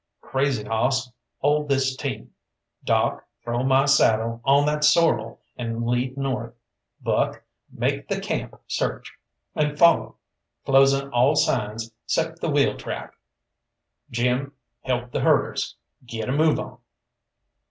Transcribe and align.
Crazy 0.21 0.63
Hoss, 0.63 1.11
hold 1.41 1.69
this 1.69 1.95
team! 1.95 2.31
Doc, 2.83 3.23
throw 3.43 3.61
my 3.61 3.85
saddle 3.85 4.41
on 4.43 4.65
that 4.65 4.83
sorrel, 4.83 5.39
and 5.57 5.85
lead 5.85 6.17
north; 6.17 6.55
Buck, 7.03 7.43
make 7.71 8.07
the 8.07 8.19
camp 8.19 8.59
search, 8.65 9.13
and 9.53 9.77
follow, 9.77 10.15
closing 10.65 11.09
all 11.11 11.35
signs 11.35 11.93
'cept 12.07 12.41
the 12.41 12.49
wheel 12.49 12.75
track! 12.75 13.13
Jim, 14.09 14.53
help 14.81 15.11
the 15.11 15.19
herders! 15.21 15.75
Git 16.03 16.27
a 16.29 16.31
move 16.31 16.57
on!" 16.59 16.79